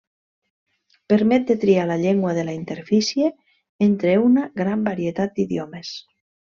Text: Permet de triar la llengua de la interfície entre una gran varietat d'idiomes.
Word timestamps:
Permet 1.13 1.45
de 1.51 1.57
triar 1.65 1.83
la 1.91 1.99
llengua 2.05 2.33
de 2.39 2.47
la 2.49 2.57
interfície 2.61 3.29
entre 3.91 4.19
una 4.27 4.51
gran 4.65 4.87
varietat 4.93 5.41
d'idiomes. 5.41 5.99